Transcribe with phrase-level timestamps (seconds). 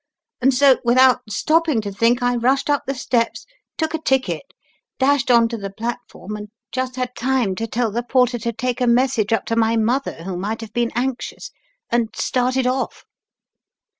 [0.41, 3.45] And so, without stopping to think, I rushed up the steps,
[3.77, 4.41] took a ticket,
[4.97, 8.81] dashed on to the platform, and just had time to tell the porter to take
[8.81, 11.51] a message up to my mother, who might have been anxious
[11.91, 13.05] and started off."